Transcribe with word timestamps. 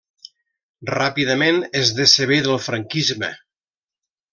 Ràpidament 0.91 1.61
es 1.83 1.93
decebé 2.01 2.41
del 2.51 2.61
franquisme. 2.71 3.35